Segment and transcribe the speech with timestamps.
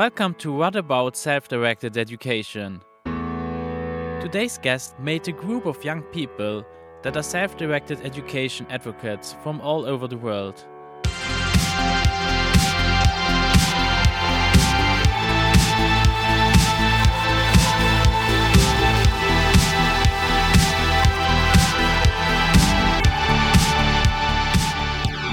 [0.00, 2.80] Welcome to What About Self Directed Education.
[3.04, 6.64] Today's guest made a group of young people
[7.02, 10.64] that are self directed education advocates from all over the world.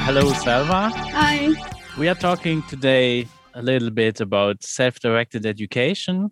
[0.03, 0.89] Hello, Selva.
[0.89, 1.53] Hi.
[1.97, 6.29] We are talking today a little bit about self-directed education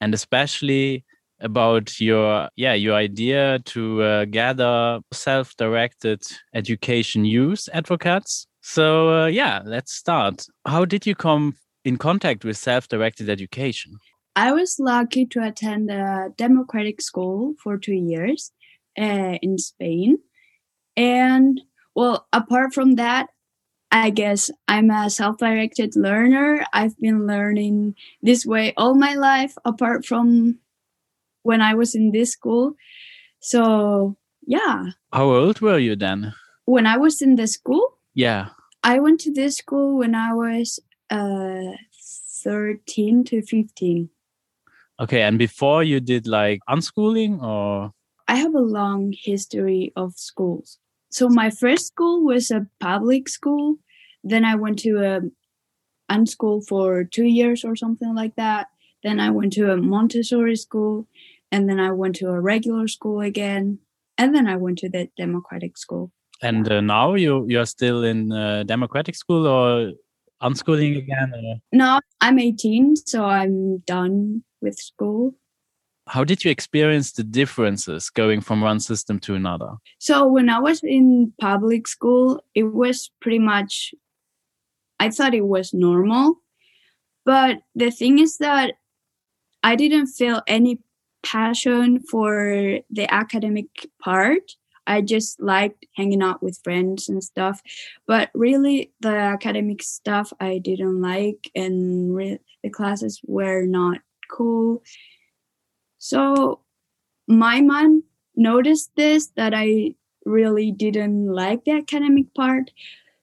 [0.00, 1.04] and especially
[1.40, 6.22] about your yeah your idea to uh, gather self-directed
[6.54, 8.46] education youth advocates.
[8.60, 10.46] So uh, yeah let's start.
[10.66, 13.92] How did you come in contact with self-directed education?
[14.36, 18.50] I was lucky to attend a democratic school for two years
[18.98, 20.18] uh, in Spain.
[20.96, 21.60] And
[21.94, 23.28] well, apart from that,
[23.94, 26.66] I guess I'm a self directed learner.
[26.72, 30.58] I've been learning this way all my life, apart from
[31.44, 32.74] when I was in this school.
[33.38, 34.86] So, yeah.
[35.12, 38.48] how old were you then When I was in the school, yeah
[38.82, 41.76] I went to this school when I was uh,
[42.42, 44.10] 13 to 15.
[45.00, 47.92] okay and before you did like unschooling or
[48.26, 50.78] I have a long history of schools.
[51.10, 53.76] So my first school was a public school.
[54.24, 55.20] Then I went to a
[56.10, 58.66] unschool for two years or something like that.
[59.04, 61.06] Then I went to a Montessori school,
[61.52, 63.78] and then I went to a regular school again,
[64.18, 66.10] and then I went to the democratic school.
[66.42, 69.92] and uh, now you you're still in uh, democratic school or
[70.42, 71.56] unschooling again or?
[71.72, 75.34] Now I'm 18, so I'm done with school.
[76.14, 80.58] how did you experience the differences going from one system to another So when I
[80.58, 83.94] was in public school, it was pretty much,
[84.98, 86.36] I thought it was normal.
[87.24, 88.74] But the thing is that
[89.62, 90.78] I didn't feel any
[91.24, 94.52] passion for the academic part.
[94.86, 97.62] I just liked hanging out with friends and stuff.
[98.06, 104.00] But really, the academic stuff I didn't like, and re- the classes were not
[104.30, 104.82] cool.
[105.98, 106.60] So
[107.26, 108.04] my mom
[108.36, 109.94] noticed this that I
[110.26, 112.70] really didn't like the academic part.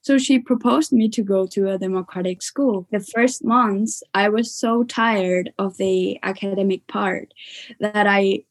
[0.02, 2.88] So she proposed me to go to a democratic school.
[2.90, 7.32] The first months, I was so tired of the academic part
[7.78, 8.44] that I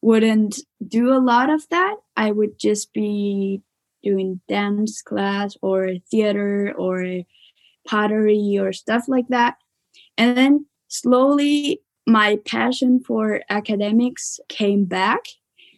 [0.00, 1.96] wouldn't do a lot of that.
[2.16, 3.60] I would just be
[4.02, 7.22] doing dance class or theater or
[7.86, 9.56] pottery or stuff like that.
[10.16, 15.20] And then slowly my passion for academics came back.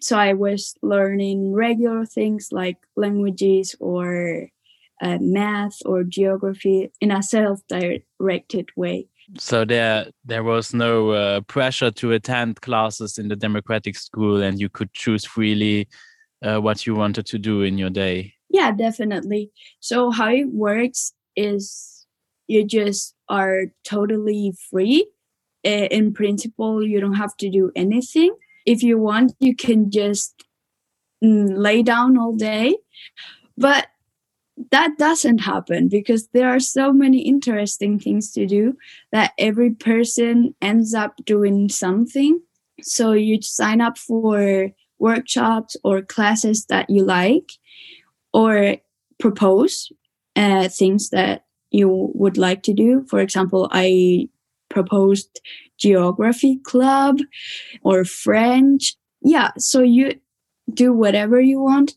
[0.00, 4.50] So I was learning regular things like languages or
[5.00, 9.08] uh, math or geography in a self-directed way.
[9.38, 14.58] so there there was no uh, pressure to attend classes in the democratic school and
[14.58, 15.86] you could choose freely
[16.46, 19.52] uh, what you wanted to do in your day Yeah, definitely.
[19.80, 22.06] So how it works is
[22.46, 25.06] you just are totally free.
[25.64, 28.34] In principle, you don't have to do anything.
[28.64, 30.44] If you want, you can just
[31.22, 32.76] mm, lay down all day.
[33.56, 33.88] But
[34.70, 38.76] that doesn't happen because there are so many interesting things to do
[39.12, 42.40] that every person ends up doing something.
[42.82, 47.52] So you sign up for workshops or classes that you like
[48.32, 48.76] or
[49.18, 49.90] propose
[50.36, 53.04] uh, things that you would like to do.
[53.08, 54.28] For example, I
[54.68, 55.40] proposed
[55.78, 57.18] geography club
[57.82, 58.94] or French.
[59.22, 60.14] Yeah, so you
[60.72, 61.94] do whatever you want.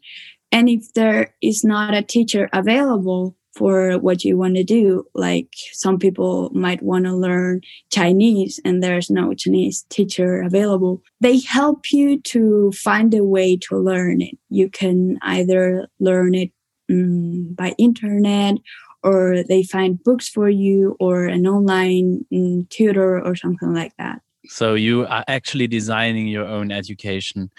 [0.51, 5.53] And if there is not a teacher available for what you want to do, like
[5.73, 11.91] some people might want to learn Chinese and there's no Chinese teacher available, they help
[11.91, 14.37] you to find a way to learn it.
[14.49, 16.51] You can either learn it
[16.89, 18.55] mm, by internet
[19.03, 24.21] or they find books for you or an online mm, tutor or something like that.
[24.47, 27.49] so you are actually designing your own education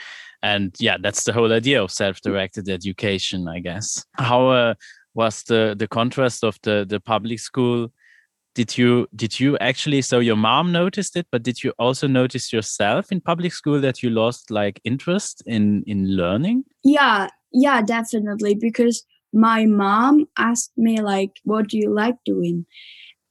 [0.42, 4.74] and yeah that's the whole idea of self-directed education i guess how uh,
[5.14, 7.90] was the the contrast of the the public school
[8.54, 12.52] did you did you actually so your mom noticed it but did you also notice
[12.52, 18.54] yourself in public school that you lost like interest in in learning Yeah, yeah, definitely.
[18.54, 22.66] Because my mom asked me like, "What do you like doing?"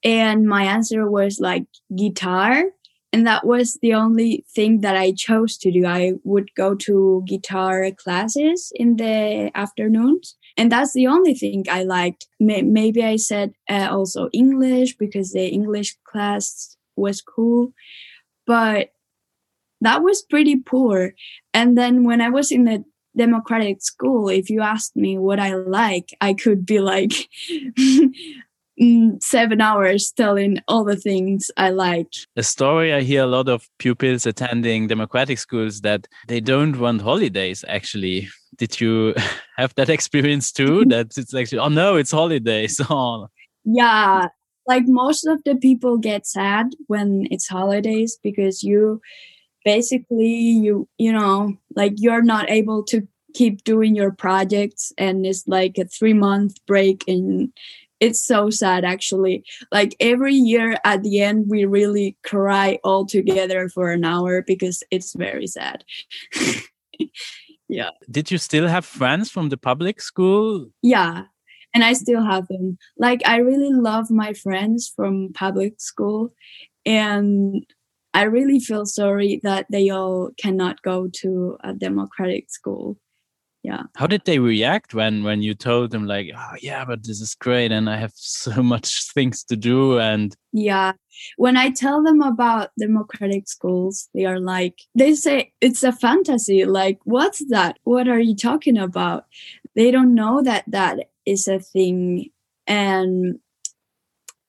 [0.04, 1.66] And my answer was like
[1.96, 2.64] guitar,
[3.14, 5.86] and that was the only thing that I chose to do.
[5.86, 11.84] I would go to guitar classes in the afternoons, and that's the only thing I
[11.84, 12.28] liked.
[12.40, 17.74] Maybe I said uh, also English because the English class was cool,
[18.48, 18.92] but
[19.82, 21.14] that was pretty poor.
[21.54, 22.86] And then when I was in the
[23.18, 27.12] democratic school, if you asked me what I like, I could be like
[29.22, 32.08] seven hours telling all the things I like.
[32.36, 37.02] A story I hear a lot of pupils attending democratic schools that they don't want
[37.02, 38.30] holidays actually.
[38.58, 39.14] Did you
[39.58, 40.86] have that experience too?
[40.90, 42.80] that it's actually, oh no, it's holidays.
[42.90, 43.28] Oh.
[43.64, 44.28] Yeah,
[44.68, 49.00] like most of the people get sad when it's holidays because you
[49.64, 50.34] basically
[50.66, 55.78] you you know like you're not able to keep doing your projects and it's like
[55.78, 57.54] a 3 month break and
[58.02, 63.70] it's so sad actually like every year at the end we really cry all together
[63.70, 65.86] for an hour because it's very sad
[67.70, 71.24] yeah did you still have friends from the public school yeah
[71.74, 72.78] and I still have them.
[72.98, 76.34] Like I really love my friends from public school
[76.86, 77.66] and
[78.14, 82.98] I really feel sorry that they all cannot go to a democratic school.
[83.64, 83.84] Yeah.
[83.96, 87.36] How did they react when when you told them like, "Oh yeah, but this is
[87.36, 90.94] great and I have so much things to do and Yeah.
[91.38, 96.66] When I tell them about democratic schools, they are like they say it's a fantasy.
[96.66, 97.78] Like, what's that?
[97.84, 99.26] What are you talking about?
[99.76, 102.32] They don't know that that is a thing
[102.68, 103.40] and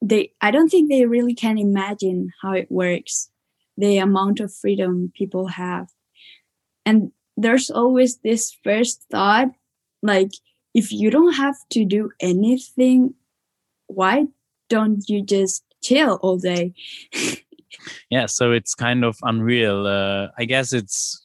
[0.01, 3.29] they i don't think they really can imagine how it works
[3.77, 5.89] the amount of freedom people have
[6.85, 9.49] and there's always this first thought
[10.01, 10.31] like
[10.73, 13.13] if you don't have to do anything
[13.87, 14.25] why
[14.69, 16.73] don't you just chill all day
[18.09, 21.23] yeah so it's kind of unreal uh, i guess it's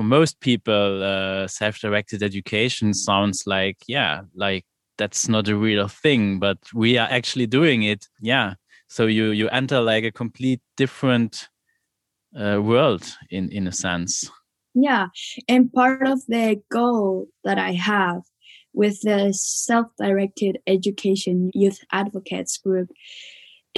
[0.00, 4.64] for most people, uh, self-directed education sounds like, yeah, like
[4.96, 8.08] that's not a real thing, but we are actually doing it.
[8.18, 8.54] Yeah.
[8.88, 11.48] So you you enter like a complete different
[12.34, 14.30] uh, world in in a sense.
[14.74, 15.08] Yeah,
[15.48, 18.22] and part of the goal that I have
[18.72, 22.90] with the self-directed education youth advocates group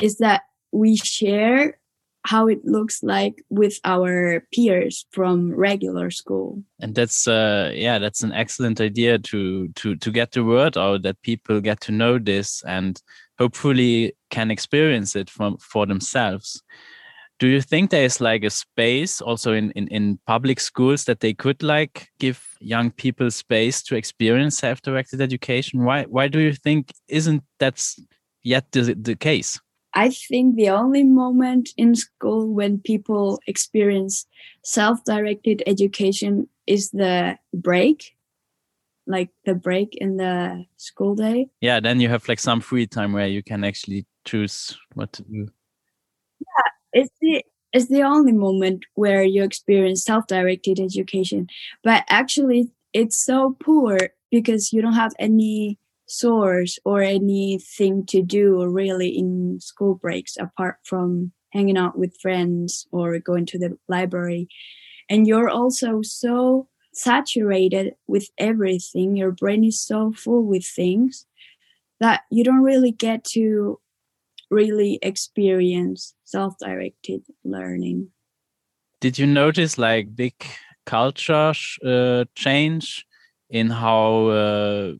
[0.00, 1.78] is that we share
[2.24, 6.62] how it looks like with our peers from regular school.
[6.80, 11.02] And that's uh yeah that's an excellent idea to to to get the word out
[11.02, 13.02] that people get to know this and
[13.38, 16.62] hopefully can experience it from for themselves
[17.42, 21.18] do you think there is like a space also in, in, in public schools that
[21.18, 26.52] they could like give young people space to experience self-directed education why why do you
[26.52, 27.84] think isn't that
[28.44, 29.60] yet the, the case
[29.94, 34.24] I think the only moment in school when people experience
[34.62, 38.16] self directed education is the break,
[39.06, 41.50] like the break in the school day.
[41.60, 45.22] Yeah, then you have like some free time where you can actually choose what to
[45.24, 45.48] do.
[46.40, 51.48] Yeah, it's the it's the only moment where you experience self directed education.
[51.82, 53.98] But actually, it's so poor
[54.30, 60.76] because you don't have any source or anything to do really in school breaks apart
[60.84, 64.48] from hanging out with friends or going to the library.
[65.08, 71.26] And you're also so saturated with everything, your brain is so full with things
[72.00, 73.78] that you don't really get to
[74.52, 78.08] really experience self directed learning.
[79.00, 80.34] Did you notice like big
[80.86, 81.52] culture
[81.84, 83.04] uh, change
[83.50, 84.92] in how, uh,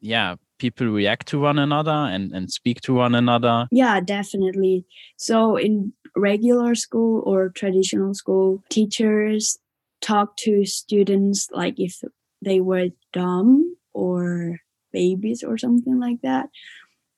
[0.00, 3.66] yeah, people react to one another and, and speak to one another?
[3.72, 4.86] Yeah, definitely.
[5.16, 9.58] So in regular school or traditional school, teachers
[10.00, 12.00] talk to students like if
[12.42, 14.58] they were dumb or
[14.92, 16.48] babies or something like that.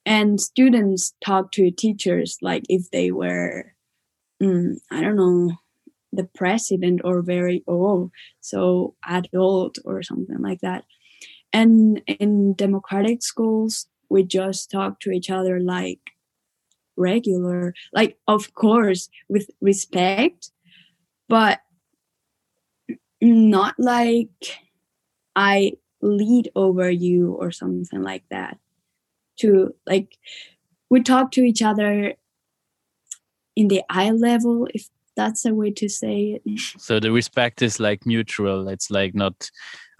[0.06, 3.74] And students talk to teachers like if they were,
[4.42, 5.52] mm, I don't know,
[6.12, 10.84] the president or very old, so adult or something like that.
[11.52, 16.00] And in democratic schools, we just talk to each other like
[16.96, 20.50] regular, like, of course, with respect,
[21.28, 21.60] but
[23.20, 24.58] not like
[25.36, 28.58] I lead over you or something like that.
[29.40, 30.16] To like,
[30.88, 32.14] we talk to each other
[33.56, 36.60] in the eye level, if that's a way to say it.
[36.78, 38.68] So the respect is like mutual.
[38.68, 39.50] It's like not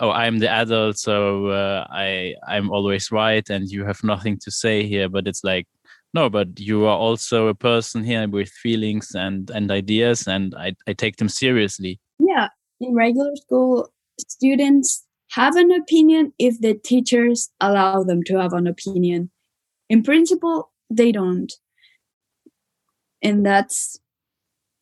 [0.00, 4.50] oh i'm the adult so uh, i i'm always right and you have nothing to
[4.50, 5.68] say here but it's like
[6.14, 10.74] no but you are also a person here with feelings and and ideas and i,
[10.88, 12.48] I take them seriously yeah
[12.80, 18.66] in regular school students have an opinion if the teachers allow them to have an
[18.66, 19.30] opinion.
[19.88, 21.52] In principle they don't.
[23.22, 23.98] And that's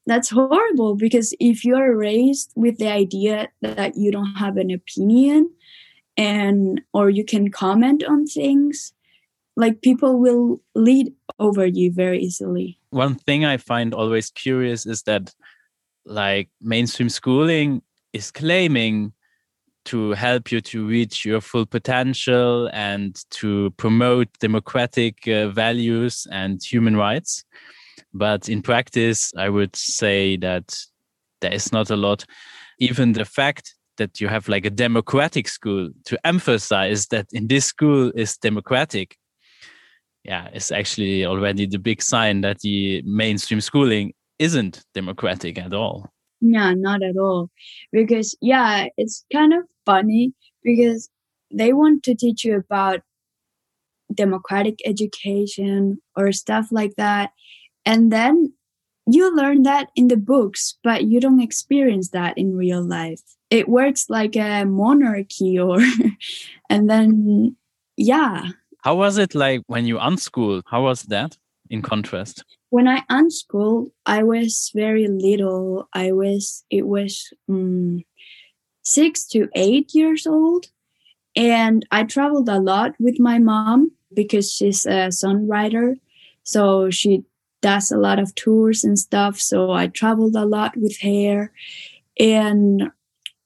[0.07, 5.51] that's horrible because if you're raised with the idea that you don't have an opinion
[6.17, 8.95] and or you can comment on things
[9.55, 12.79] like people will lead over you very easily.
[12.91, 15.35] One thing i find always curious is that
[16.07, 17.83] like mainstream schooling
[18.15, 19.13] is claiming
[19.89, 26.63] to help you to reach your full potential and to promote democratic uh, values and
[26.63, 27.45] human rights.
[28.15, 30.79] But in practice i would say that
[31.41, 32.25] there is not a lot.
[32.79, 37.67] Even the fact that you have like a democratic school to emphasize that in this
[37.67, 39.17] school is democratic
[40.25, 46.09] yeah it's actually already the big sign that the mainstream schooling isn't democratic at all
[46.41, 47.51] yeah not at all.
[47.93, 51.09] Because yeah it's kind of funny because
[51.53, 53.01] they want to teach you about
[54.13, 57.31] democratic education or stuff like that.
[57.85, 58.53] And then
[59.07, 63.23] you learn that in the books but you don't experience that in real life.
[63.51, 65.79] It works like a monarchy or
[66.71, 67.57] and then
[67.97, 68.51] yeah.
[68.83, 70.65] How was it like when you unschooled?
[70.67, 71.37] How was that
[71.71, 78.03] in contrast when i unschooled i was very little i was it was um,
[78.83, 80.67] six to eight years old
[81.37, 85.97] and i traveled a lot with my mom because she's a songwriter
[86.43, 87.25] so she
[87.61, 89.39] does a lot of tours and stuff.
[89.39, 91.53] So I traveled a lot with her.
[92.19, 92.91] And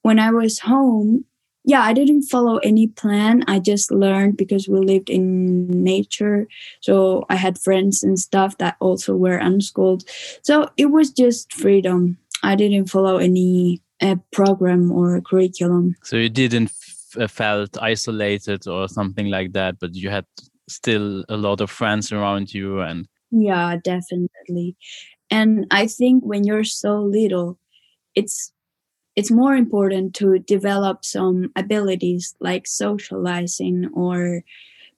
[0.02, 1.24] when I was home,
[1.64, 3.44] yeah, I didn't follow any plan.
[3.46, 6.48] I just learned because we lived in nature.
[6.80, 10.04] So I had friends and stuff that also were unschooled.
[10.42, 12.18] So it was just freedom.
[12.42, 15.94] I didn't follow any uh, program or curriculum.
[16.02, 16.72] So you didn't
[17.16, 20.26] f- felt isolated or something like that, but you had
[20.68, 24.76] still a lot of friends around you and yeah, definitely.
[25.30, 27.58] And I think when you're so little,
[28.14, 28.52] it's
[29.14, 34.42] it's more important to develop some abilities like socializing or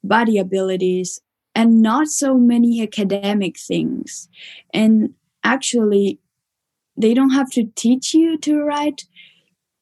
[0.02, 1.21] body abilities
[1.54, 4.28] and not so many academic things.
[4.73, 6.21] And actually,
[6.97, 9.04] they don't have to teach you to write.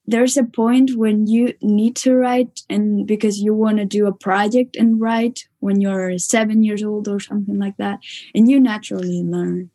[0.06, 4.12] There's a point when you need to write and because you want to do a
[4.14, 8.00] project and write when you're seven years old or something like that
[8.34, 9.70] and you naturally learn.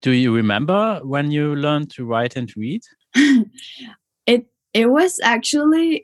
[0.00, 2.82] Do you remember when you learned to write and read
[4.26, 6.02] it it was actually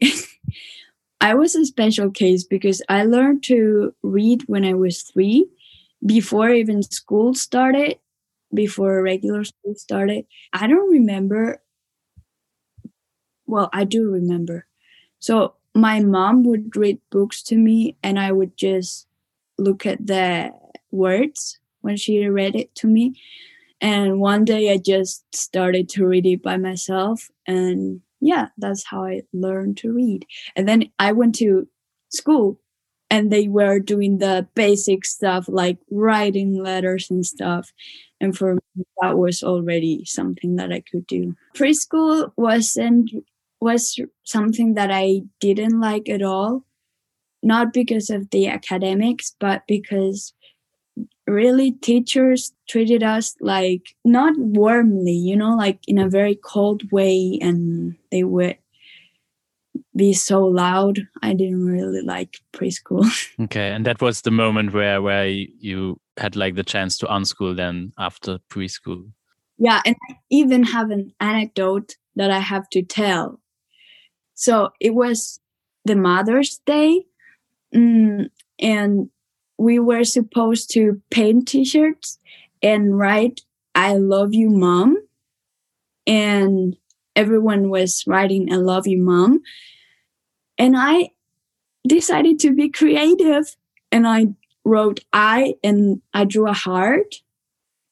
[1.21, 5.47] i was a special case because i learned to read when i was three
[6.07, 7.99] before even school started
[8.55, 11.61] before regular school started i don't remember
[13.47, 14.67] well, I do remember.
[15.19, 19.07] So my mom would read books to me and I would just
[19.59, 20.52] look at the
[20.90, 23.14] words when she read it to me.
[23.80, 27.30] And one day I just started to read it by myself.
[27.46, 30.26] And yeah, that's how I learned to read.
[30.54, 31.66] And then I went to
[32.10, 32.60] school
[33.10, 37.72] and they were doing the basic stuff like writing letters and stuff.
[38.20, 41.34] And for me, that was already something that I could do.
[41.56, 43.10] Preschool wasn't
[43.60, 46.64] was something that I didn't like at all.
[47.42, 50.34] Not because of the academics, but because
[51.26, 57.38] really teachers treated us like not warmly, you know, like in a very cold way,
[57.40, 58.57] and they would
[59.95, 61.07] be so loud.
[61.23, 63.04] I didn't really like preschool.
[63.40, 67.57] Okay, and that was the moment where where you had like the chance to unschool
[67.57, 69.11] then after preschool.
[69.59, 73.40] Yeah, and I even have an anecdote that I have to tell
[74.40, 75.38] so it was
[75.85, 77.04] the Mother's Day,
[77.75, 79.11] mm, and
[79.61, 82.19] we were supposed to paint T-shirts
[82.62, 83.43] and write
[83.75, 84.97] "I love you, mom,"
[86.07, 86.76] and
[87.14, 89.43] everyone was writing "I love you, mom,"
[90.57, 91.11] and I
[91.87, 93.55] decided to be creative,
[93.93, 94.29] and I
[94.64, 97.17] wrote "I" and I drew a heart,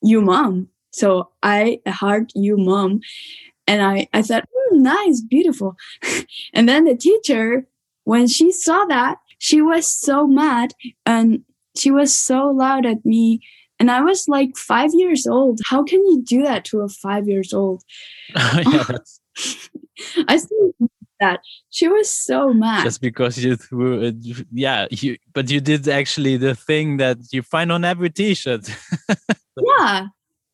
[0.03, 3.01] "You, mom." So I a heart, you, mom,
[3.67, 5.77] and I I thought oh nice, beautiful.
[6.55, 7.67] and then the teacher,
[8.05, 10.73] when she saw that, she was so mad
[11.05, 11.45] and
[11.79, 13.41] she was so loud at me.
[13.81, 15.61] And I was like five years old.
[15.67, 17.85] How can you do that to a five years old?
[18.35, 18.85] yeah,
[20.29, 20.73] I still
[21.21, 25.61] that she was so mad just because you threw it uh, yeah you but you
[25.61, 28.73] did actually the thing that you find on every t-shirt
[29.67, 30.07] yeah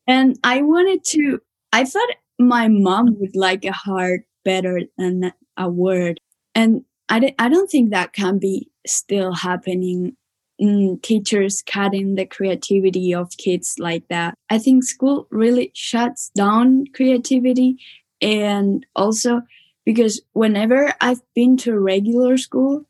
[0.07, 1.39] and i wanted to
[1.71, 6.19] i thought my mom would like a heart better than a word.
[6.53, 10.15] And I, I don't think that can be still happening
[10.61, 14.35] mm, teachers cutting the creativity of kids like that.
[14.49, 17.77] I think school really shuts down creativity
[18.21, 19.41] and also
[19.85, 22.85] because whenever I've been to regular school,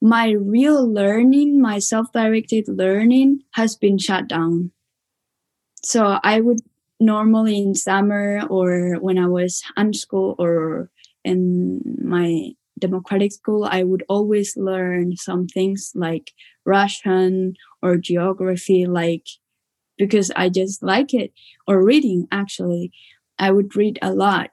[0.00, 4.70] my real learning, my self directed learning has been shut down.
[5.82, 6.60] So I would
[7.00, 10.90] normally in summer or when I was in school or
[11.24, 16.32] in my democratic school, I would always learn some things like
[16.64, 19.26] Russian or geography, like
[19.98, 21.32] because I just like it,
[21.66, 22.92] or reading actually.
[23.38, 24.50] I would read a lot.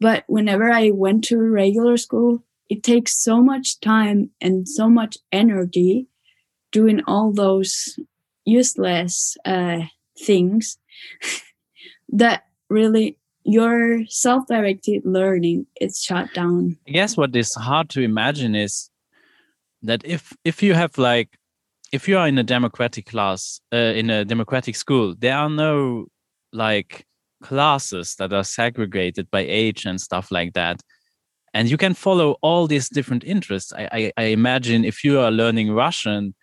[0.00, 5.18] But whenever I went to regular school, it takes so much time and so much
[5.32, 6.06] energy
[6.72, 7.98] doing all those
[8.44, 9.80] useless uh,
[10.18, 10.78] things
[12.08, 13.17] that really
[13.48, 16.76] your self-directed learning is shut down.
[16.86, 18.90] I guess what is hard to imagine is
[19.82, 21.30] that if if you have like
[21.90, 26.06] if you are in a democratic class uh, in a democratic school there are no
[26.52, 27.06] like
[27.42, 30.82] classes that are segregated by age and stuff like that.
[31.54, 33.72] And you can follow all these different interests.
[33.72, 36.34] I, I, I imagine if you are learning russian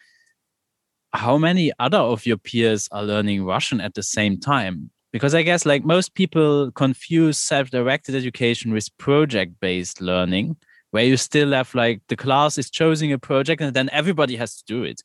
[1.14, 5.42] how many other of your peers are learning russian at the same time because i
[5.42, 10.58] guess like most people confuse self-directed education with project-based learning
[10.92, 14.58] where you still have like the class is choosing a project and then everybody has
[14.58, 15.02] to do it.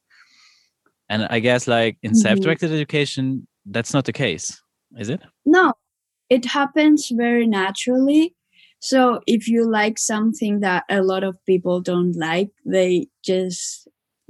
[1.08, 2.26] And i guess like in mm-hmm.
[2.26, 4.60] self-directed education that's not the case
[4.98, 5.20] is it?
[5.46, 5.74] No.
[6.28, 8.34] It happens very naturally.
[8.80, 13.79] So if you like something that a lot of people don't like they just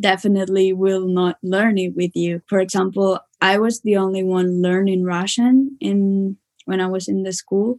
[0.01, 5.05] definitely will not learn it with you for example I was the only one learning
[5.05, 7.79] Russian in when I was in the school.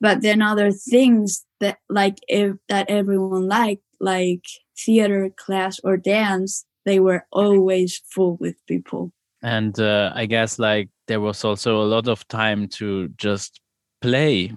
[0.00, 4.44] But then other things that like if that everyone liked, like
[4.76, 9.12] theater class or dance, they were always full with people.
[9.42, 13.60] And uh, I guess like there was also a lot of time to just
[14.00, 14.52] play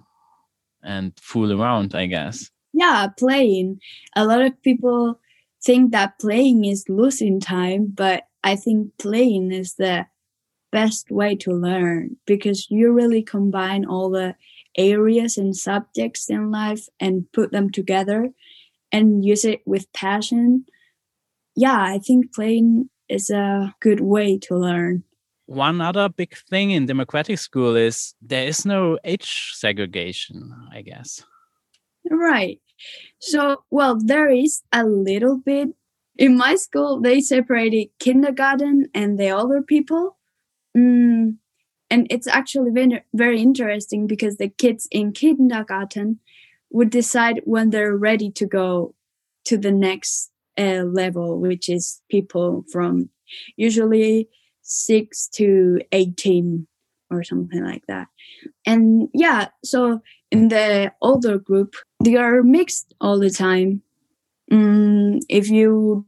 [0.84, 2.50] and fool around, I guess.
[2.74, 3.80] Yeah, playing.
[4.16, 5.20] A lot of people
[5.66, 10.06] think that playing is losing time, but I think playing is the
[10.72, 14.36] best way to learn because you really combine all the
[14.78, 18.30] areas and subjects in life and put them together
[18.92, 20.66] and use it with passion.
[21.56, 25.04] Yeah, I think playing is a good way to learn.
[25.48, 31.24] One other big thing in democratic school is there is no age segregation, I guess.
[32.10, 32.60] Right.
[33.20, 35.70] So, well, there is a little bit
[36.18, 40.18] in my school, they separated kindergarten and the older people.
[40.78, 41.38] Mm,
[41.90, 46.20] and it's actually very, very interesting because the kids in kindergarten
[46.72, 48.96] would decide when they're ready to go
[49.46, 53.10] to the next uh, level, which is people from
[53.58, 54.30] usually
[54.62, 56.66] 6 to 18
[57.12, 58.08] or something like that.
[58.66, 63.82] And yeah, so in the older group, they are mixed all the time
[64.52, 66.06] um, if you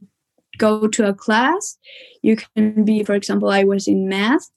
[0.58, 1.78] go to a class,
[2.22, 4.50] you can be, for example, I was in math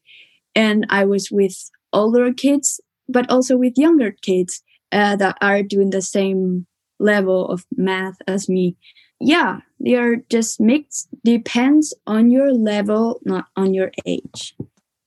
[0.55, 5.91] and I was with older kids, but also with younger kids uh, that are doing
[5.91, 6.65] the same
[6.99, 8.75] level of math as me.
[9.19, 11.07] Yeah, they are just mixed.
[11.23, 14.55] Depends on your level, not on your age.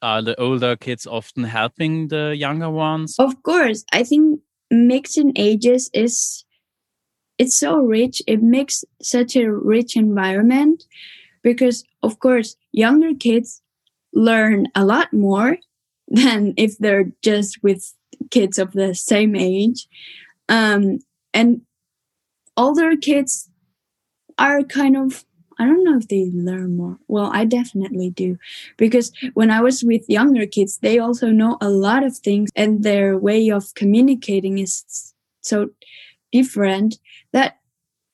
[0.02, 3.16] Are the older kids often helping the younger ones?
[3.18, 3.84] Of course.
[3.92, 4.40] I think
[4.74, 6.44] mixing ages is
[7.38, 10.84] it's so rich it makes such a rich environment
[11.42, 13.62] because of course younger kids
[14.14, 15.58] learn a lot more
[16.08, 17.94] than if they're just with
[18.30, 19.88] kids of the same age.
[20.48, 21.00] Um,
[21.32, 21.62] and
[22.56, 23.50] older kids
[24.38, 25.24] are kind of
[25.58, 26.98] I don't know if they learn more.
[27.08, 28.38] Well, I definitely do.
[28.76, 32.82] Because when I was with younger kids, they also know a lot of things and
[32.82, 35.70] their way of communicating is so
[36.32, 36.98] different
[37.32, 37.58] that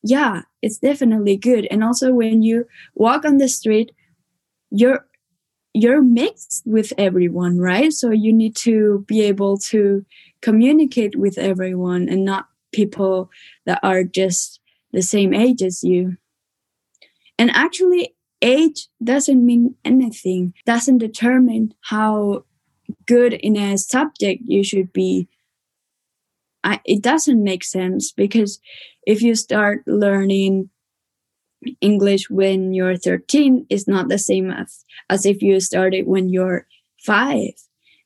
[0.03, 3.93] yeah it's definitely good and also when you walk on the street
[4.71, 5.07] you're
[5.73, 10.05] you're mixed with everyone right so you need to be able to
[10.43, 13.31] communicate with everyone and not people
[13.65, 14.61] that are just
[14.93, 16.17] the same age as you
[17.41, 22.45] and actually age doesn't mean anything doesn't determine how
[23.07, 25.27] good in a subject you should be
[26.63, 28.61] I, it doesn't make sense because
[29.07, 30.69] if you start learning
[31.81, 36.67] English when you're 13, it's not the same as, as if you started when you're
[37.03, 37.55] five.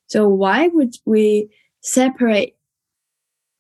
[0.07, 2.57] So why would we separate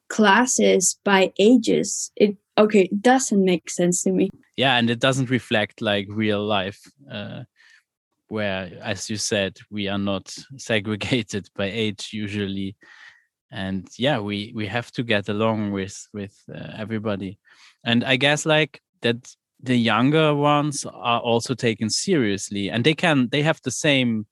[0.09, 2.13] classes by ages?
[2.15, 4.31] It okay, it doesn't make sense to me.
[4.57, 6.81] Yeah, and it doesn't reflect like real life.
[7.11, 7.45] Uh,
[8.29, 12.77] where, as you said, we are not segregated by age usually,
[13.51, 17.38] and yeah, we we have to get along with with uh, everybody,
[17.85, 23.29] and I guess like that the younger ones are also taken seriously, and they can
[23.31, 24.27] they have the same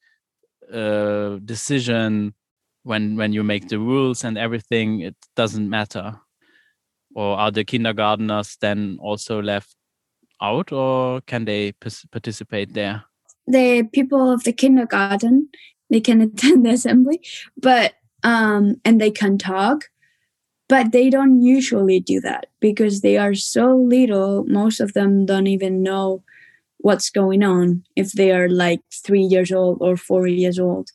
[0.73, 2.35] uh, decision
[2.83, 5.01] when when you make the rules and everything.
[5.01, 6.21] It doesn't matter,
[7.15, 9.77] or are the kindergarteners then also left
[10.41, 13.05] out, or can they participate there?
[13.47, 15.49] the people of the kindergarten
[15.91, 17.21] they can attend the assembly
[17.57, 19.91] but um and they can talk
[20.69, 25.47] but they don't usually do that because they are so little most of them don't
[25.47, 26.23] even know
[26.79, 30.91] what's going on if they are like 3 years old or 4 years old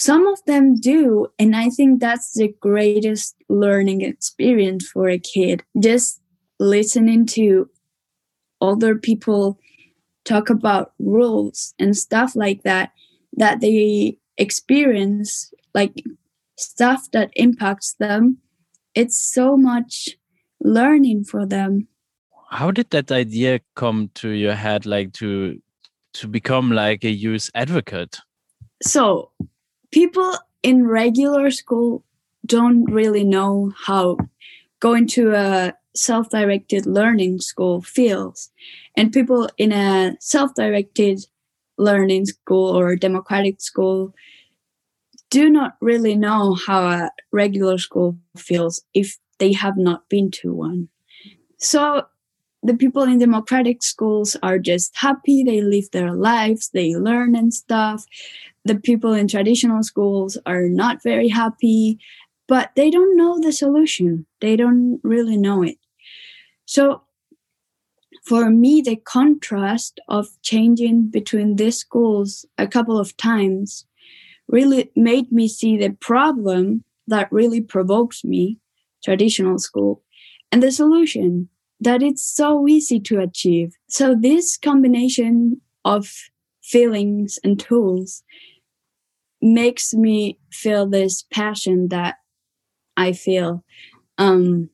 [0.00, 5.62] some of them do and i think that's the greatest learning experience for a kid
[5.78, 6.20] just
[6.58, 7.68] listening to
[8.60, 9.58] other people
[10.24, 12.92] talk about rules and stuff like that
[13.36, 16.02] that they experience like
[16.56, 18.38] stuff that impacts them.
[18.94, 20.10] It's so much
[20.60, 21.88] learning for them.
[22.50, 25.60] How did that idea come to your head like to
[26.14, 28.18] to become like a youth advocate?
[28.82, 29.30] So
[29.90, 32.04] people in regular school
[32.46, 34.16] don't really know how
[34.80, 38.50] going to a self-directed learning school feels.
[38.96, 41.20] And people in a self-directed
[41.76, 44.14] learning school or democratic school
[45.30, 50.52] do not really know how a regular school feels if they have not been to
[50.52, 50.88] one.
[51.58, 52.06] So
[52.62, 55.42] the people in democratic schools are just happy.
[55.42, 56.70] They live their lives.
[56.70, 58.04] They learn and stuff.
[58.64, 61.98] The people in traditional schools are not very happy
[62.50, 64.26] but they don't know the solution.
[64.40, 65.78] They don't really know it.
[66.66, 67.02] So
[68.24, 73.86] for me, the contrast of changing between these schools a couple of times
[74.48, 78.58] really made me see the problem that really provokes me,
[79.04, 80.02] traditional school,
[80.50, 81.48] and the solution
[81.80, 83.76] that it's so easy to achieve.
[83.88, 86.12] So, this combination of
[86.62, 88.22] feelings and tools
[89.40, 92.16] makes me feel this passion that
[92.96, 93.64] I feel.
[94.18, 94.68] Um,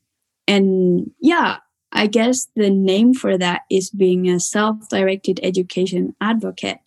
[0.48, 1.58] and yeah,
[1.92, 6.78] I guess the name for that is being a self directed education advocate.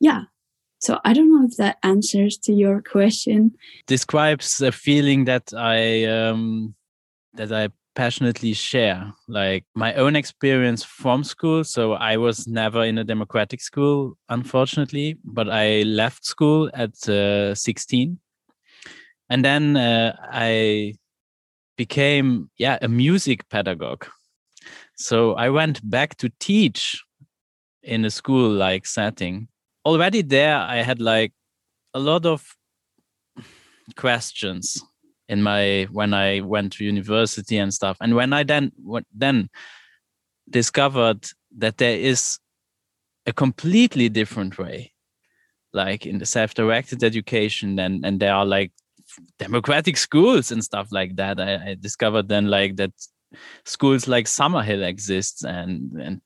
[0.00, 0.22] Yeah.
[0.80, 3.52] So I don't know if that answers to your question.
[3.86, 6.74] Describes a feeling that I um,
[7.34, 11.64] that I passionately share, like my own experience from school.
[11.64, 17.54] So I was never in a democratic school, unfortunately, but I left school at uh,
[17.54, 18.18] 16,
[19.30, 20.94] and then uh, I
[21.76, 24.06] became yeah a music pedagogue.
[24.96, 27.02] So i went back to teach
[27.82, 29.48] in a school like setting.
[29.84, 31.32] Already there i had like
[31.92, 32.56] a lot of
[33.96, 34.82] questions
[35.28, 38.70] in my when i went to university and stuff and when i then
[39.14, 39.48] then
[40.50, 42.38] discovered that there is
[43.26, 44.92] a completely different way
[45.72, 48.72] like in the self-directed education and and there are like
[49.38, 51.40] democratic schools and stuff like that.
[51.40, 52.92] I, I discovered then like that
[53.64, 56.20] schools like Summerhill exists and and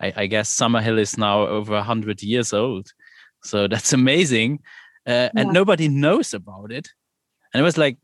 [0.00, 2.88] I, I guess Summerhill is now over a hundred years old.
[3.44, 4.60] So that's amazing.
[5.06, 6.88] Uh, and nobody knows about it.
[7.52, 7.98] And it was like,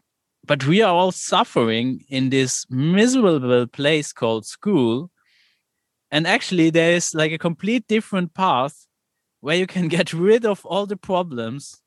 [0.48, 5.10] but we are all suffering in this miserable place called school.
[6.10, 8.86] And actually, there is like a complete different path
[9.40, 11.80] where you can get rid of all the problems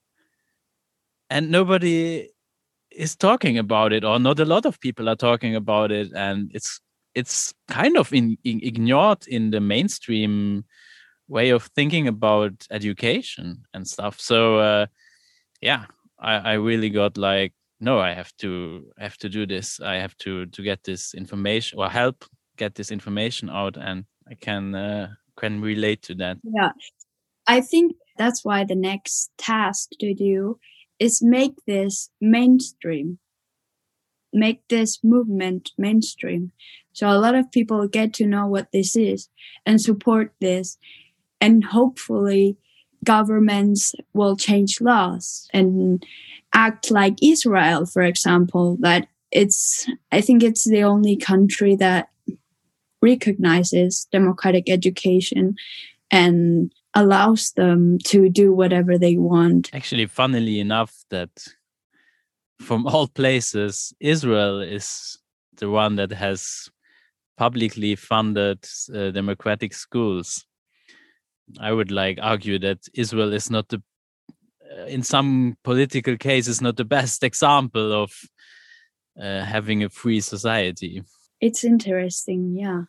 [1.28, 2.28] and nobody
[2.90, 6.50] is talking about it or not a lot of people are talking about it and
[6.52, 6.78] it's
[7.14, 10.62] it's kind of in, in, ignored in the mainstream
[11.28, 14.86] way of thinking about education and stuff so uh,
[15.62, 15.86] yeah
[16.20, 19.80] I, I really got like no i have to have to do this.
[19.80, 22.24] I have to to get this information or help
[22.56, 26.38] get this information out and i can uh, can relate to that.
[26.42, 26.70] Yeah.
[27.46, 30.58] I think that's why the next task to do
[30.98, 33.18] is make this mainstream.
[34.32, 36.52] Make this movement mainstream.
[36.92, 39.28] So a lot of people get to know what this is
[39.66, 40.78] and support this.
[41.40, 42.56] And hopefully
[43.04, 46.04] governments will change laws and
[46.54, 52.08] act like israel for example that it's i think it's the only country that
[53.00, 55.54] recognizes democratic education
[56.10, 59.70] and allows them to do whatever they want.
[59.72, 61.30] Actually, funnily enough, that
[62.60, 65.18] from all places, Israel is
[65.56, 66.68] the one that has
[67.36, 70.44] publicly funded uh, democratic schools.
[71.58, 73.82] I would like argue that Israel is not the,
[74.86, 78.12] in some political cases, not the best example of
[79.20, 81.02] uh, having a free society.
[81.40, 82.82] It's interesting, yeah.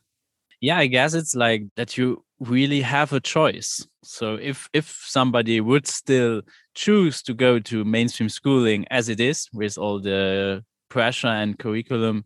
[0.62, 3.86] Yeah, I guess it's like that you really have a choice.
[4.04, 6.42] So if if somebody would still
[6.74, 12.26] choose to go to mainstream schooling as it is with all the pressure and curriculum,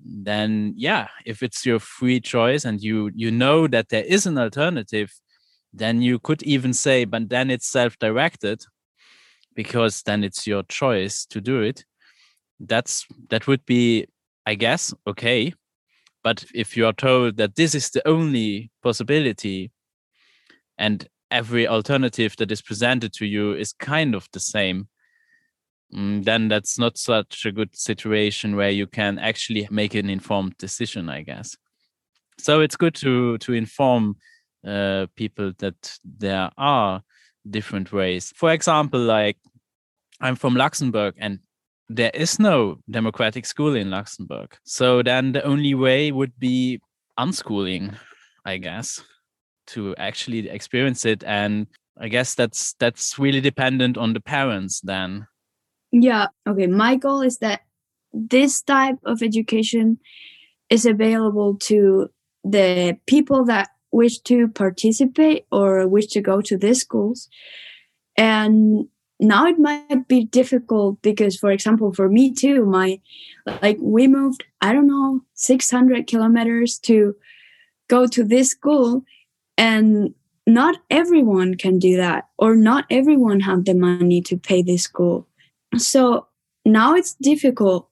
[0.00, 4.38] then yeah, if it's your free choice and you you know that there is an
[4.38, 5.12] alternative,
[5.72, 8.64] then you could even say, but then it's self-directed
[9.54, 11.84] because then it's your choice to do it.
[12.60, 14.06] That's that would be,
[14.46, 15.52] I guess, okay.
[16.24, 19.70] But if you are told that this is the only possibility
[20.76, 24.88] and every alternative that is presented to you is kind of the same,
[25.94, 30.56] mm, then that's not such a good situation where you can actually make an informed
[30.58, 31.56] decision, I guess.
[32.38, 34.16] So it's good to to inform
[34.66, 37.02] uh, people that there are
[37.48, 38.32] different ways.
[38.36, 39.36] For example, like
[40.20, 41.40] I'm from Luxembourg and
[41.88, 44.56] there is no democratic school in Luxembourg.
[44.64, 46.80] So then the only way would be
[47.18, 47.96] unschooling,
[48.44, 49.02] I guess,
[49.68, 51.24] to actually experience it.
[51.24, 51.66] And
[51.98, 55.26] I guess that's that's really dependent on the parents then.
[55.90, 56.26] Yeah.
[56.46, 56.66] Okay.
[56.66, 57.62] My goal is that
[58.12, 59.98] this type of education
[60.70, 62.10] is available to
[62.44, 67.28] the people that wish to participate or wish to go to these schools.
[68.16, 68.88] And
[69.20, 73.00] now it might be difficult because for example for me too my
[73.62, 77.14] like we moved i don't know 600 kilometers to
[77.88, 79.02] go to this school
[79.56, 80.14] and
[80.46, 85.26] not everyone can do that or not everyone have the money to pay this school
[85.76, 86.26] so
[86.64, 87.88] now it's difficult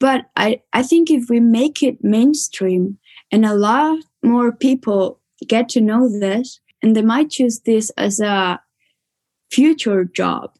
[0.00, 2.98] but i i think if we make it mainstream
[3.30, 8.20] and a lot more people get to know this and they might choose this as
[8.20, 8.60] a
[9.50, 10.50] future job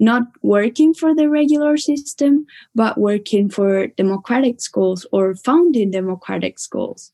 [0.00, 7.12] not working for the regular system, but working for democratic schools or founding democratic schools.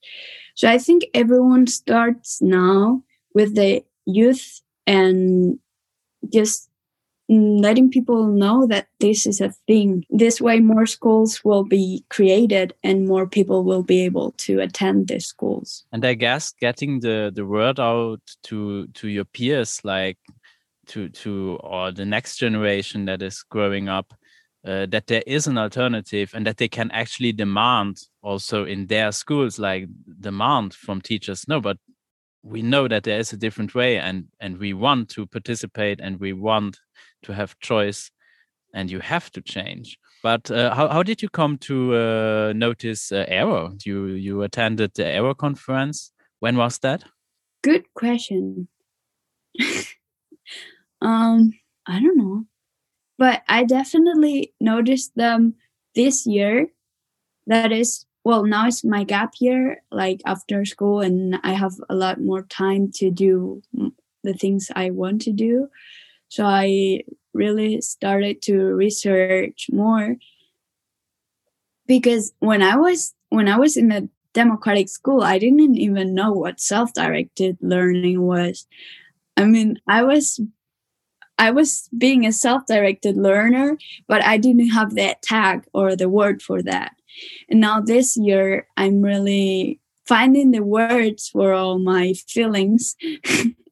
[0.54, 3.02] So I think everyone starts now
[3.34, 5.58] with the youth and
[6.32, 6.68] just
[7.28, 10.04] letting people know that this is a thing.
[10.10, 15.08] This way, more schools will be created and more people will be able to attend
[15.08, 15.84] these schools.
[15.92, 20.18] And I guess getting the, the word out to to your peers, like
[20.86, 24.12] to to or the next generation that is growing up
[24.66, 29.12] uh, that there is an alternative and that they can actually demand also in their
[29.12, 29.86] schools like
[30.20, 31.76] demand from teachers no but
[32.42, 36.20] we know that there is a different way and and we want to participate and
[36.20, 36.78] we want
[37.24, 38.10] to have choice
[38.72, 43.12] and you have to change but uh, how, how did you come to uh, notice
[43.12, 47.04] uh, you you attended the aero conference when was that
[47.62, 48.68] good question
[51.04, 51.52] Um,
[51.86, 52.46] I don't know.
[53.18, 55.54] But I definitely noticed them
[55.94, 56.68] this year.
[57.46, 61.94] That is, well, now it's my gap year, like after school, and I have a
[61.94, 63.62] lot more time to do
[64.24, 65.68] the things I want to do.
[66.34, 70.16] So I really started to research more
[71.86, 76.32] because when I was when I was in a democratic school, I didn't even know
[76.32, 78.66] what self-directed learning was.
[79.36, 80.40] I mean, I was
[81.38, 86.42] I was being a self-directed learner, but I didn't have that tag or the word
[86.42, 86.96] for that.
[87.48, 92.96] And now this year, I'm really finding the words for all my feelings.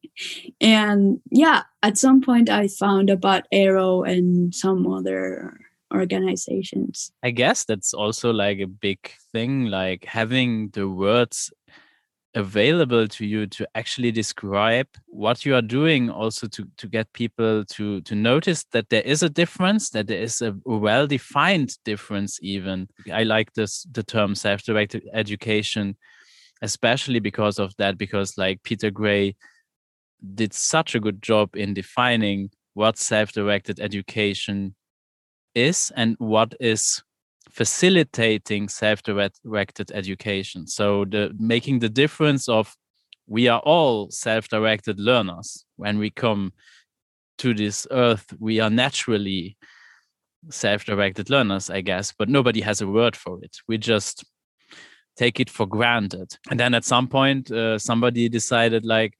[0.61, 5.59] and yeah, at some point, I found about AERO and some other
[5.93, 7.11] organizations.
[7.23, 11.51] I guess that's also like a big thing, like having the words
[12.35, 17.63] available to you to actually describe what you are doing also to to get people
[17.65, 22.39] to to notice that there is a difference that there is a well defined difference
[22.41, 25.95] even i like this the term self-directed education
[26.63, 29.35] especially because of that because like peter gray
[30.35, 34.75] did such a good job in defining what self-directed education
[35.53, 37.03] is and what is
[37.49, 40.65] facilitating self-directed education.
[40.65, 42.75] So the making the difference of
[43.27, 45.65] we are all self-directed learners.
[45.77, 46.53] When we come
[47.37, 49.57] to this earth we are naturally
[50.49, 53.57] self-directed learners i guess but nobody has a word for it.
[53.67, 54.23] We just
[55.15, 56.35] take it for granted.
[56.49, 59.13] And then at some point uh, somebody decided like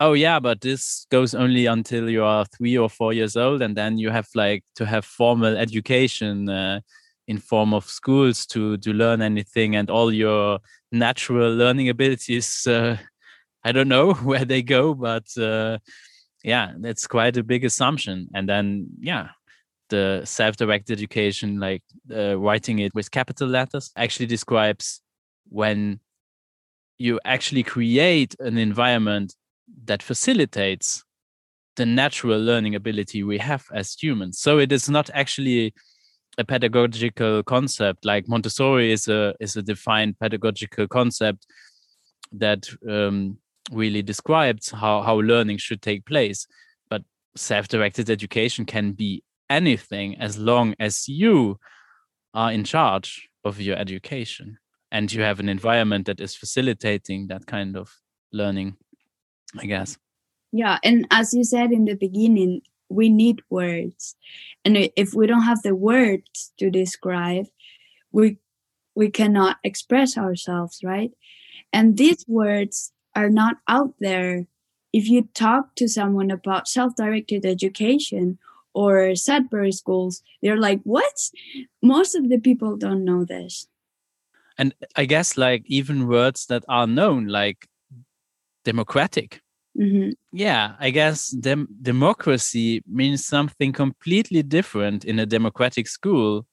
[0.00, 3.76] oh yeah but this goes only until you are three or four years old and
[3.76, 6.80] then you have like to have formal education uh,
[7.26, 10.58] in form of schools to to learn anything and all your
[10.92, 12.96] natural learning abilities uh,
[13.64, 15.78] i don't know where they go but uh,
[16.44, 18.28] yeah that's quite a big assumption.
[18.34, 19.28] And then yeah
[19.90, 21.82] the self-directed education like
[22.14, 25.00] uh, writing it with capital letters actually describes
[25.48, 25.98] when
[26.98, 29.34] you actually create an environment
[29.84, 31.04] that facilitates
[31.76, 34.38] the natural learning ability we have as humans.
[34.40, 35.74] So it is not actually
[36.36, 41.46] a pedagogical concept like montessori is a is a defined pedagogical concept
[42.30, 43.38] that um,
[43.72, 46.46] really describes how how learning should take place.
[46.90, 47.02] But
[47.36, 51.58] self-directed education can be anything as long as you
[52.34, 54.58] are in charge of your education
[54.92, 57.90] and you have an environment that is facilitating that kind of
[58.32, 58.76] learning
[59.58, 59.96] i guess
[60.52, 64.16] yeah and as you said in the beginning we need words
[64.64, 67.46] and if we don't have the words to describe
[68.12, 68.38] we
[68.94, 71.12] we cannot express ourselves right
[71.72, 74.46] and these words are not out there
[74.92, 78.38] if you talk to someone about self-directed education
[78.74, 81.30] or Sudbury schools, they're like, what?
[81.82, 83.66] Most of the people don't know this.
[84.56, 87.68] And I guess like even words that are known, like
[88.72, 89.30] democratic.
[89.78, 90.10] Mm-hmm.
[90.32, 96.46] Yeah, I guess dem- democracy means something completely different in a democratic school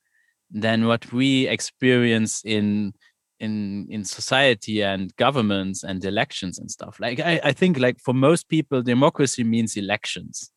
[0.51, 2.93] than what we experience in
[3.39, 6.99] in in society and governments and elections and stuff.
[6.99, 10.51] Like I, I think like for most people, democracy means elections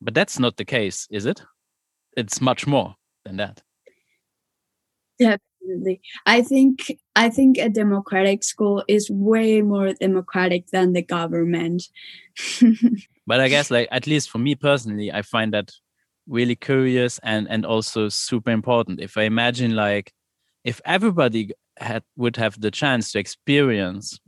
[0.00, 1.42] but that's not the case, is it?
[2.16, 3.62] It's much more than that.
[6.26, 11.84] I think I think a democratic school is way more democratic than the government.
[13.26, 15.72] but I guess like at least for me personally, I find that
[16.26, 19.00] really curious and and also super important.
[19.00, 20.12] If I imagine like
[20.64, 24.18] if everybody had would have the chance to experience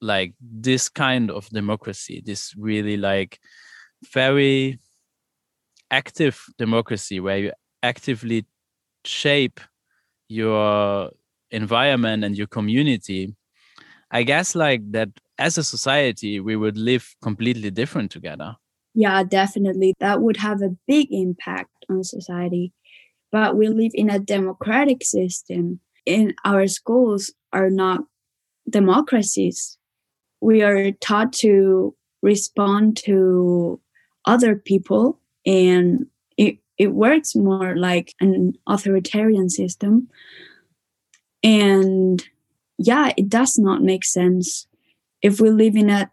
[0.00, 3.38] like this kind of democracy, this really like
[4.12, 4.78] very
[5.90, 8.44] active democracy where you actively
[9.04, 9.60] shape
[10.28, 11.10] your
[11.50, 13.34] environment and your community
[14.10, 15.08] i guess like that
[15.38, 18.56] as a society we would live completely different together.
[18.94, 19.94] Yeah definitely.
[20.00, 22.72] That would have a big impact on society.
[23.32, 28.02] But we live in a democratic system and our schools are not
[28.68, 29.76] democracies.
[30.40, 33.80] We are taught to respond to
[34.24, 36.06] other people and
[36.78, 40.08] it, works more like an authoritarian system.
[41.42, 42.24] And
[42.78, 44.66] yeah it does not make sense.
[45.22, 46.10] If we live in a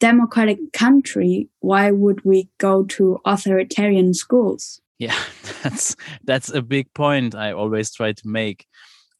[0.00, 4.80] democratic country why would we go to authoritarian schools?
[4.98, 5.18] Yeah
[5.62, 8.66] that's that's a big point i always try to make.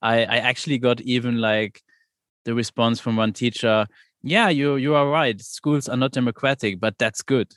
[0.03, 1.83] I i actually got even like
[2.47, 3.87] the response from one teacher
[4.23, 5.41] yeah you you are right.
[5.41, 7.53] Schools are not democratic but that's good.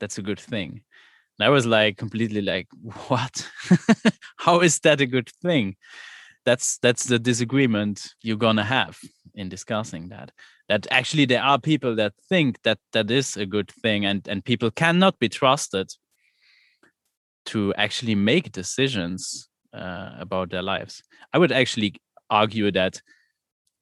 [0.00, 0.82] That's a good thing
[1.38, 2.66] and i was like completely like
[3.08, 3.48] what?
[4.36, 5.76] How is that a good thing?
[6.44, 8.98] That's that's the disagreement you're gonna have
[9.34, 10.32] in discussing that
[10.68, 14.44] that actually there are people that think that that is a good thing and and
[14.44, 15.90] people cannot be trusted
[17.46, 21.02] to actually make decisions uh, about their lives.
[21.32, 21.94] I would actually
[22.30, 23.00] argue that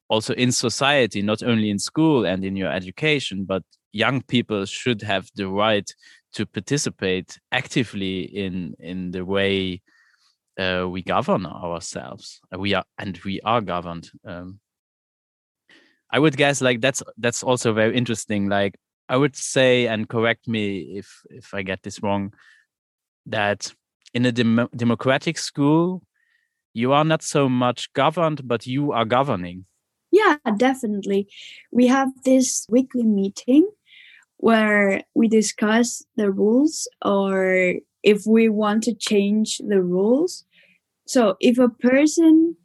[0.09, 5.03] also in society not only in school and in your education but young people should
[5.03, 5.91] have the right
[6.35, 9.83] to participate actively in in the way
[10.59, 12.41] uh, we govern ourselves.
[12.55, 14.61] Uh, we are and we are governed um,
[16.11, 18.49] i would guess like that's that's also very interesting.
[18.49, 18.77] Like
[19.09, 22.33] i would say and correct me if if i get this wrong
[23.27, 23.73] that
[24.15, 26.03] in a dem democratic school
[26.75, 29.65] you are not so much governed but you are governing.
[30.11, 31.29] Yeah definitely.
[31.73, 33.69] We have this weekly meeting
[34.39, 40.45] where we discuss the rules or if we want to change the rules.
[41.07, 42.57] So if a person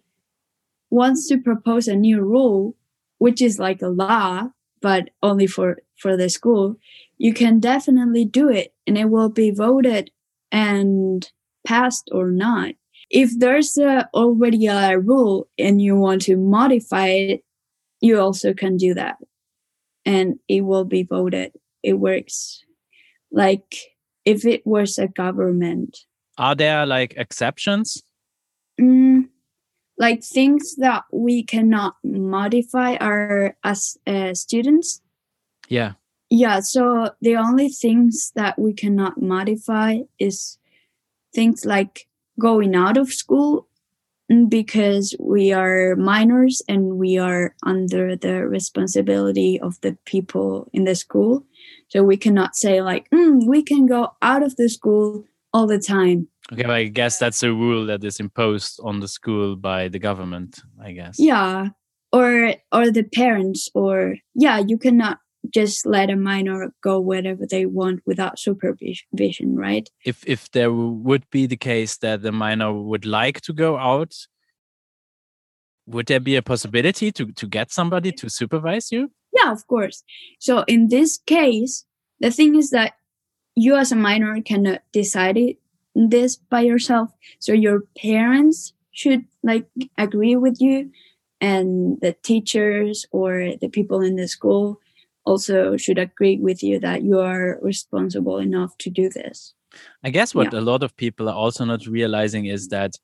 [0.89, 2.75] wants to propose a new rule,
[3.19, 4.49] which is like a law,
[4.81, 6.75] but only for, for the school,
[7.17, 10.11] you can definitely do it and it will be voted
[10.51, 11.31] and
[11.65, 12.73] passed or not.
[13.09, 17.43] If there's a, already a rule and you want to modify it,
[17.99, 19.17] you also can do that
[20.05, 21.51] and it will be voted
[21.83, 22.63] it works.
[23.31, 23.75] Like
[24.25, 25.97] if it was a government.
[26.37, 28.03] Are there like exceptions?
[28.79, 29.29] Mm,
[29.97, 35.01] like things that we cannot modify are as uh, students?
[35.69, 35.93] Yeah.
[36.29, 40.57] Yeah so the only things that we cannot modify is
[41.33, 42.07] things like
[42.39, 43.67] going out of school
[44.47, 50.95] because we are minors and we are under the responsibility of the people in the
[50.95, 51.45] school.
[51.91, 55.77] So we cannot say like, mm, we can go out of the school all the
[55.77, 56.29] time.
[56.51, 60.61] Okay, I guess that's a rule that is imposed on the school by the government,
[60.81, 61.17] I guess.
[61.19, 61.69] Yeah.
[62.13, 65.19] Or or the parents or yeah, you cannot
[65.53, 69.89] just let a minor go wherever they want without supervision, right?
[70.05, 74.15] If if there would be the case that the minor would like to go out,
[75.87, 79.11] would there be a possibility to to get somebody to supervise you?
[79.33, 80.03] Yeah, of course.
[80.39, 81.85] So in this case,
[82.19, 82.93] the thing is that
[83.55, 85.57] you as a minor cannot decide it,
[85.95, 87.09] this by yourself.
[87.39, 89.67] So your parents should like
[89.97, 90.91] agree with you
[91.39, 94.79] and the teachers or the people in the school
[95.25, 99.53] also should agree with you that you are responsible enough to do this.
[100.03, 100.59] I guess what yeah.
[100.59, 102.95] a lot of people are also not realizing is that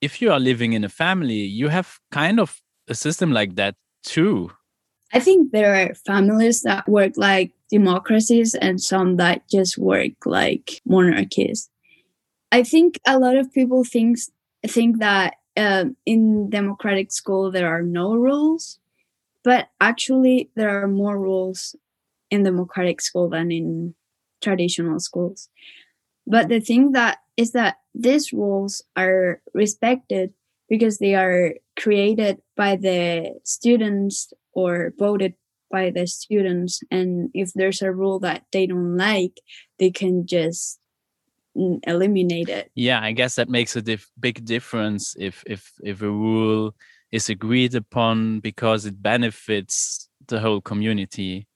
[0.00, 3.74] if you are living in a family, you have kind of a system like that
[4.02, 4.50] too.
[5.14, 10.82] I think there are families that work like democracies and some that just work like
[10.84, 11.70] monarchies.
[12.52, 14.18] I think a lot of people think
[14.66, 18.80] think that uh, in democratic school there are no rules
[19.44, 21.76] but actually, there are more rules
[22.30, 23.94] in democratic school than in
[24.42, 25.50] traditional schools.
[26.26, 30.32] But the thing that is that these rules are respected
[30.68, 35.34] because they are created by the students or voted
[35.70, 36.80] by the students.
[36.90, 39.40] And if there's a rule that they don't like,
[39.78, 40.78] they can just
[41.56, 42.70] mm, eliminate it.
[42.74, 43.82] Yeah, I guess that makes a
[44.18, 46.74] big difference if if if a rule
[47.10, 51.46] is agreed upon because it benefits the whole community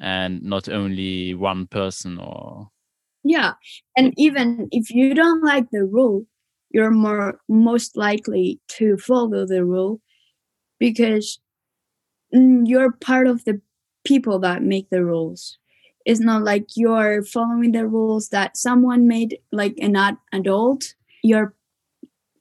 [0.00, 2.68] and not only one person or
[3.24, 3.52] yeah
[3.96, 6.24] and even if you don't like the rule
[6.70, 10.00] you're more most likely to follow the rule
[10.78, 11.40] because
[12.34, 13.60] mm, you're part of the
[14.04, 15.58] people that make the rules
[16.06, 19.96] it's not like you're following the rules that someone made like an
[20.32, 21.54] adult you're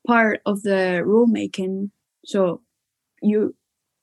[0.06, 1.92] part of the rule making
[2.26, 2.62] so
[3.22, 3.56] you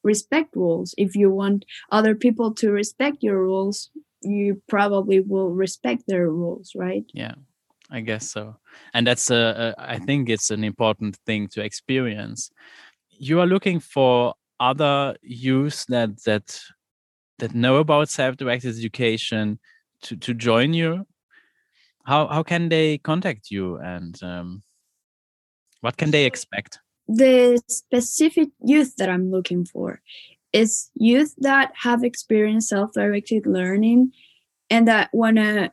[0.04, 0.94] respect rules.
[0.96, 3.90] If you want other people to respect your rules,
[4.22, 7.04] you probably will respect their rules, right?
[7.12, 7.34] Yeah,
[7.94, 8.56] I guess so.
[8.92, 12.50] And that's a, a I think it's an important thing to experience.
[13.10, 16.60] You are looking for other youth that that
[17.38, 19.60] that know about self-directed education
[20.02, 21.06] to to join you.
[22.04, 24.62] How how can they contact you and um,
[25.80, 26.80] what can they expect?
[27.08, 30.00] the specific youth that I'm looking for
[30.52, 34.12] is youth that have experienced self-directed learning
[34.70, 35.72] and that want to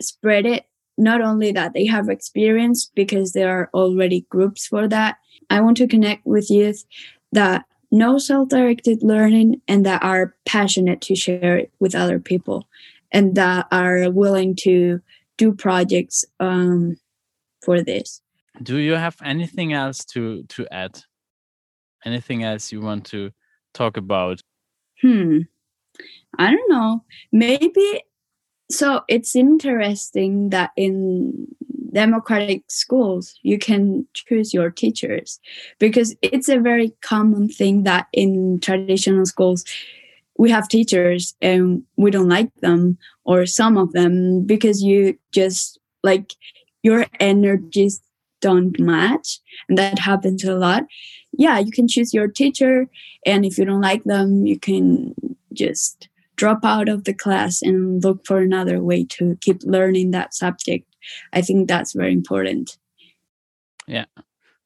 [0.00, 0.64] spread it
[1.00, 5.16] not only that they have experience because there are already groups for that
[5.50, 6.84] i want to connect with youth
[7.32, 12.68] that know self-directed learning and that are passionate to share it with other people
[13.12, 15.00] and that are willing to
[15.36, 16.96] do projects um,
[17.62, 18.20] for this.
[18.62, 21.02] Do you have anything else to to add?
[22.04, 23.30] Anything else you want to
[23.74, 24.40] talk about?
[25.02, 25.40] Hmm.
[26.38, 27.04] I don't know.
[27.32, 28.02] Maybe
[28.70, 31.46] so it's interesting that in
[31.92, 35.40] democratic schools you can choose your teachers
[35.80, 39.64] because it's a very common thing that in traditional schools
[40.38, 45.78] we have teachers and we don't like them or some of them because you just
[46.04, 46.34] like
[46.82, 48.00] your energies
[48.40, 50.84] don't match and that happens a lot.
[51.32, 52.88] Yeah you can choose your teacher
[53.26, 55.14] and if you don't like them you can
[55.52, 56.08] just
[56.40, 60.86] drop out of the class and look for another way to keep learning that subject
[61.34, 62.78] i think that's very important
[63.86, 64.06] yeah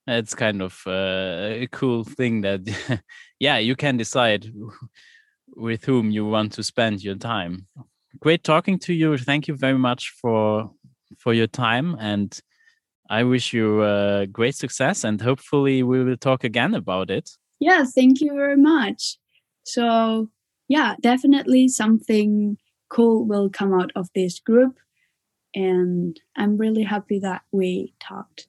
[0.07, 2.61] it's kind of uh, a cool thing that
[3.41, 4.53] yeah you can decide
[5.57, 7.67] with whom you want to spend your time
[8.21, 10.71] great talking to you thank you very much for
[11.19, 12.41] for your time and
[13.11, 17.31] I wish you uh, great success and hopefully we will talk again about it.
[17.61, 19.19] Yeah, thank you very much.
[19.65, 20.31] So,
[20.69, 22.59] yeah, definitely something
[22.89, 24.79] cool will come out of this group.
[25.55, 28.49] And I'm really happy that we talked.